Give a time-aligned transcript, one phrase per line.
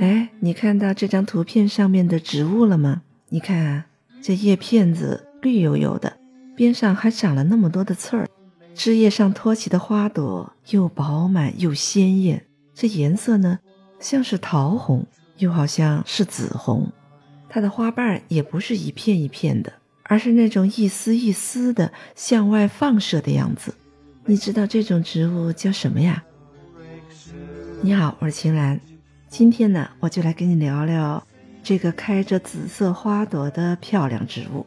[0.00, 3.02] 哎，你看到这张图片上面的植物了吗？
[3.28, 3.86] 你看啊，
[4.20, 6.16] 这叶片子绿油油的，
[6.56, 8.28] 边上还长了那么多的刺儿，
[8.74, 13.60] 枝叶上托起的花朵又饱满又鲜艳，这颜色呢，
[14.00, 15.06] 像是桃红，
[15.38, 16.90] 又好像是紫红。
[17.54, 19.70] 它的花瓣也不是一片一片的，
[20.04, 23.74] 而是那种一丝一丝的向外放射的样子。
[24.24, 26.24] 你知道这种植物叫什么呀？
[27.82, 28.80] 你好，我是秦岚。
[29.28, 31.22] 今天呢，我就来跟你聊聊
[31.62, 34.64] 这个开着紫色花朵的漂亮植物。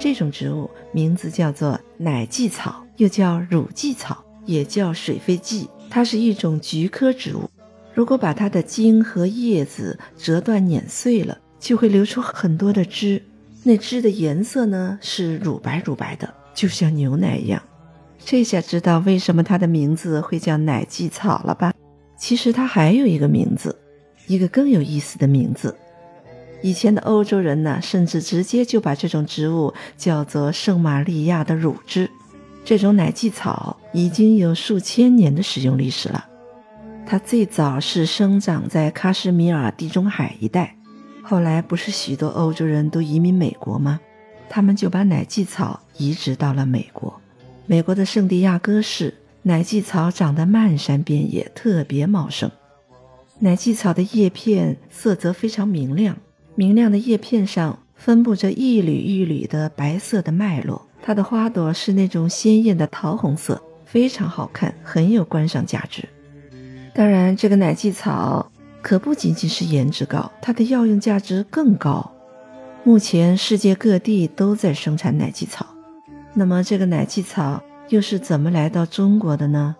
[0.00, 5.68] 这种植物名字叫做奶蓟草，又叫乳蓟草，也叫水飞蓟。
[5.88, 7.48] 它是一种菊科植物。
[7.94, 13.22] 如果把它的茎和叶子折断碾碎了，就会流出很多的汁。
[13.64, 17.62] 那汁的颜色呢是乳白乳白的，就像牛奶一样。
[18.24, 21.72] 这下知道为什么它的名字会叫奶蓟草了吧？
[22.16, 23.76] 其实它还有一个名字，
[24.26, 25.76] 一个更有意思的名字。
[26.62, 32.10] 以前的欧洲人呢，甚至直接就把这种植物叫做圣玛利亚的乳汁。
[32.64, 36.26] 这种奶蓟草已经有数千年的使用历史了。
[37.06, 40.76] 它最早是生长在喀什米尔地中海一带，
[41.28, 44.00] 后来不是许多欧洲人都移民美国吗？
[44.48, 47.20] 他们就把奶蓟草移植到了美国。
[47.66, 49.12] 美国的圣地亚哥市
[49.42, 52.50] 奶蓟草长得漫山遍野，特别茂盛。
[53.40, 56.16] 奶蓟草的叶片色泽非常明亮，
[56.54, 60.86] 明亮的叶片上分布着一缕一缕的白色的脉络。
[61.02, 66.08] 它的花朵是那种鲜艳的桃红色，非常好看，很有观赏价值。
[66.94, 68.50] 当然，这个奶蓟草
[68.88, 72.10] 可不仅仅是颜值高，它的药用价值更高。
[72.84, 75.66] 目前世界各地都在生产奶蓟草。
[76.32, 79.76] 那么，这个奶蓟草又是怎么来到中国的呢？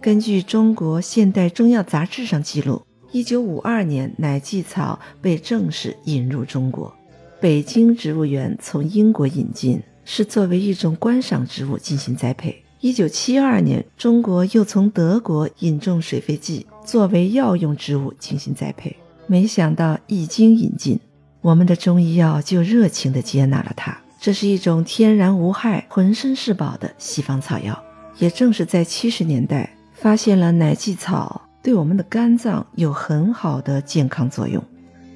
[0.00, 6.90] 根据《中国现代中药杂志》上记录，一九五二年，奶蓟草被正式引入中国。
[7.38, 12.61] 北京植物园从英国引进，是作为一种观赏植物进行栽培。
[12.82, 18.96] 一九七二年，中国又从德国引种水飞蓟，作为药用植物进行栽培。
[19.28, 20.98] 没想到一经引进，
[21.42, 23.96] 我们的中医药就热情地接纳了它。
[24.20, 27.80] 这是一种天然无害、浑身是宝的西方草药。
[28.18, 34.60] 也正是在七十年代，发现了奶蓟草对我们的肝脏有很好的健康作用。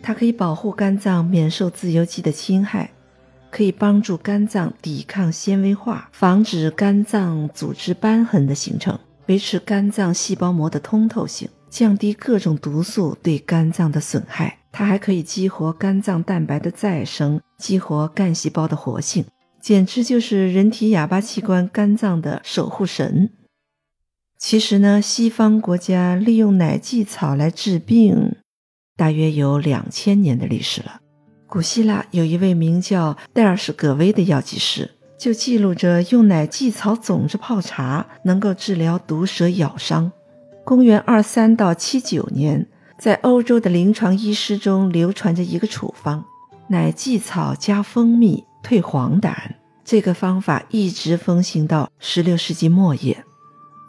[0.01, 2.89] 它可以保护肝脏免受自由基的侵害，
[3.57, 14.59] 可以帮助肝脏抵抗纤维化，防止肝脏组织瘢痕的形成，维持肝脏细胞膜的通透性，降低各种毒素对肝脏的损害。
[14.71, 19.25] 它还可以激活肝脏蛋白的再生，激活干细胞的活性，
[19.59, 23.31] 简直就是人体哑巴器官肝脏的守护神。
[24.37, 28.37] 其实呢，西方国家利用奶蓟草来治病，
[28.99, 31.01] 大约有两千年的历史了。
[31.47, 40.11] 古希腊有一位名叫戴尔史葛威的药剂师，就记录着用奶蓟草种子泡茶能够治疗毒蛇咬伤。
[40.65, 42.67] 公元二三到七九年。
[42.99, 46.25] 在欧洲的临床医师中流传着一个处方：
[46.69, 49.35] 奶蓟草加蜂蜜退黄疸。
[49.85, 53.23] 这个方法一直风行到十六世纪末叶。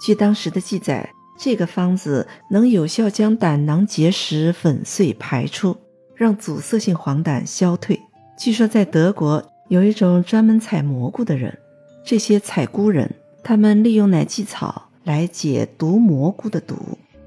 [0.02, 5.78] 据当时的记载，这个方子能有效将胆囊结石粉碎排出，
[6.18, 7.98] 让阻塞性黄疸消退。
[8.38, 11.58] 据说在德国有一种专门采蘑菇的人，
[12.04, 16.76] 这些采菇人，他们利用奶蓟草来解毒蘑菇的毒。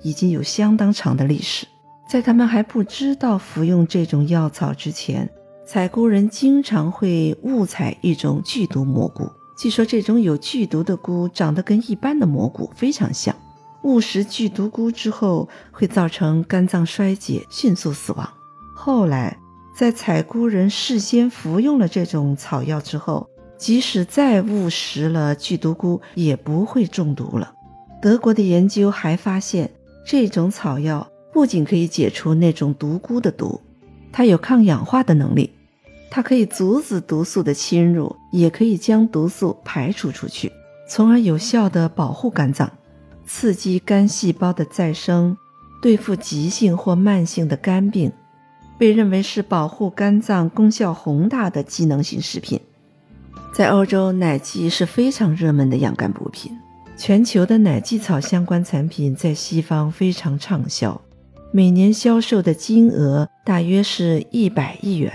[0.02, 1.66] 已经有相当长的历史，
[2.08, 5.30] 在他们还不知道服用这种药草之前，
[5.66, 9.30] 采菇人经常会误采一种剧毒蘑菇。
[9.58, 13.36] 据说这种有剧毒的菇长得跟一般的蘑菇非常像，
[13.82, 18.26] 误食剧毒菇之后会造成肝脏衰竭，迅速死亡。
[18.82, 19.36] 后来，
[19.76, 23.28] 在采菇人事先服用了这种草药之后，
[23.58, 27.52] 即使再误食了剧毒菇，也不会中毒了。
[28.00, 29.70] 德国的研究还发现。
[30.06, 33.60] 这种草药不仅可以解除那种毒菇的毒，
[34.10, 35.52] 它有抗氧化的能力，
[36.10, 40.50] 它可以阻止毒素的侵入，也可以将毒素排除出去，
[40.88, 42.72] 从而有效地保护肝脏，
[43.26, 45.36] 刺激肝细胞的再生，
[45.82, 48.10] 对付急性或慢性的肝病，
[48.80, 52.58] 被认为是保护肝脏功效宏大的机能性食品。
[53.52, 56.50] 在欧洲，奶蓟是非常热门的养肝补品。
[56.96, 60.98] 全球的奶蓟草相关产品在西方非常畅销，
[61.52, 65.12] 每年销售的金额大约是一百亿元。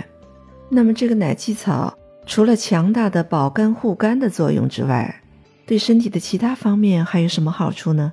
[0.68, 1.92] 那么这个奶蓟草
[2.24, 5.22] 除了强大的保肝护肝的作用之外，
[5.66, 8.12] 对身体的其他方面还有什么好处呢？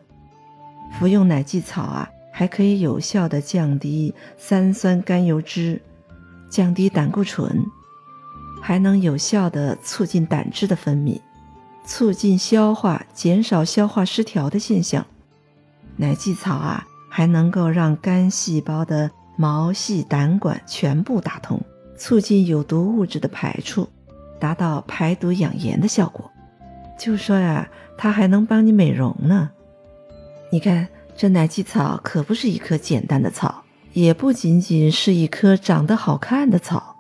[0.98, 5.80] 服用奶蓟草啊，还可以有效的降低三酸甘油脂，
[6.50, 7.64] 降低胆固醇，
[8.60, 11.22] 还能有效的促进胆汁的分泌，
[11.86, 15.06] 促进消化，减少消化失调的现象。
[15.96, 21.62] 奶蓟草啊，还能够让肝细胞的毛细胆管全部打通，
[21.96, 23.88] 促进有毒物质的排出，
[24.40, 26.32] 达到排毒养颜的效果。
[26.98, 29.52] 就说呀，它还能帮你美容呢。
[30.52, 33.64] 你看，这奶蓟草可不是一棵简单的草，
[33.94, 36.96] 也不仅仅是一棵长得好看的草，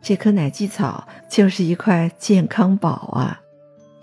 [0.00, 3.40] 这棵奶蓟草就是一块健康宝啊！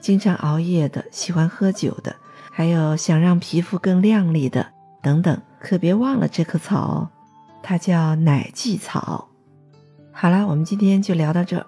[0.01, 2.15] 经常熬夜的，喜欢喝酒的，
[2.51, 4.67] 还有想让皮肤更亮丽的
[5.01, 7.09] 等等，可别忘了这棵草哦，
[7.63, 9.29] 它叫奶蓟草。
[10.11, 11.65] 好了，我们今天就聊到这儿，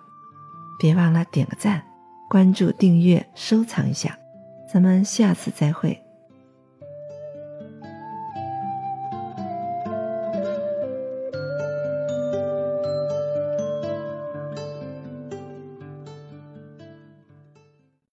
[0.80, 1.82] 别忘了点个赞。
[2.30, 4.18] 关注、订阅、收藏一下，
[4.72, 6.07] 咱们下次再会。